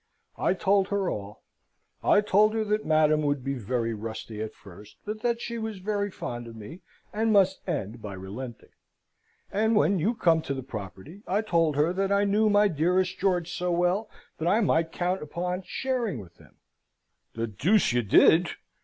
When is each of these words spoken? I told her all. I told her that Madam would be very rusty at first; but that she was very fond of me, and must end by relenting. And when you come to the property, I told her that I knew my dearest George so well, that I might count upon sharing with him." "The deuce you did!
I 0.39 0.55
told 0.55 0.87
her 0.87 1.11
all. 1.11 1.43
I 2.03 2.21
told 2.21 2.55
her 2.55 2.63
that 2.63 2.87
Madam 2.87 3.21
would 3.21 3.43
be 3.43 3.53
very 3.53 3.93
rusty 3.93 4.41
at 4.41 4.55
first; 4.55 4.95
but 5.05 5.21
that 5.21 5.39
she 5.39 5.59
was 5.59 5.77
very 5.77 6.09
fond 6.09 6.47
of 6.47 6.55
me, 6.55 6.81
and 7.13 7.31
must 7.31 7.61
end 7.69 8.01
by 8.01 8.15
relenting. 8.15 8.69
And 9.51 9.75
when 9.75 9.99
you 9.99 10.15
come 10.15 10.41
to 10.41 10.55
the 10.55 10.63
property, 10.63 11.21
I 11.27 11.41
told 11.41 11.75
her 11.75 11.93
that 11.93 12.11
I 12.11 12.23
knew 12.23 12.49
my 12.49 12.67
dearest 12.67 13.19
George 13.19 13.53
so 13.53 13.71
well, 13.71 14.09
that 14.39 14.47
I 14.47 14.59
might 14.59 14.91
count 14.91 15.21
upon 15.21 15.61
sharing 15.67 16.19
with 16.19 16.37
him." 16.37 16.55
"The 17.35 17.45
deuce 17.45 17.93
you 17.93 18.01
did! 18.01 18.49